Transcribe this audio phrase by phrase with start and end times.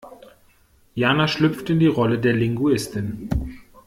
[0.95, 3.29] Jana schlüpft in die Rolle der Linguistin.